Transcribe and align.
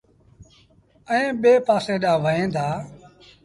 ائيٚݩ 1.09 1.37
ٻي 1.41 1.53
پآسي 1.67 1.95
ڏآنهن 2.03 2.21
وهيݩ 2.23 2.51
دآ۔ 2.55 2.67